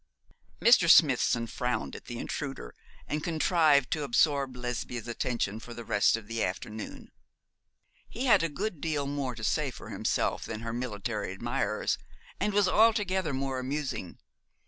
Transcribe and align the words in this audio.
Mr. 0.59 0.89
Smithson 0.89 1.45
frowned 1.45 1.95
at 1.95 2.05
the 2.05 2.17
intruder, 2.17 2.73
and 3.07 3.23
contrived 3.23 3.91
to 3.91 4.01
absorb 4.01 4.55
Lesbia's 4.55 5.07
attention 5.07 5.59
for 5.59 5.75
the 5.75 5.83
rest 5.85 6.17
of 6.17 6.25
the 6.25 6.43
afternoon. 6.43 7.11
He 8.09 8.25
had 8.25 8.41
a 8.41 8.49
good 8.49 8.81
deal 8.81 9.05
more 9.05 9.35
to 9.35 9.43
say 9.43 9.69
for 9.69 9.91
himself 9.91 10.43
than 10.43 10.61
her 10.61 10.73
military 10.73 11.31
admirers, 11.31 11.99
and 12.39 12.51
was 12.51 12.67
altogether 12.67 13.31
more 13.31 13.59
amusing. 13.59 14.17